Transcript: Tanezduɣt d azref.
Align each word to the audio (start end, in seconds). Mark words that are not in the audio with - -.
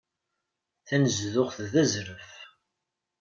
Tanezduɣt 0.87 1.57
d 1.71 1.73
azref. 1.81 2.31